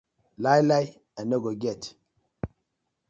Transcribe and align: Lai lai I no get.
Lai 0.43 0.61
lai 0.69 0.85
I 1.19 1.23
no 1.29 1.37
get. 1.63 1.81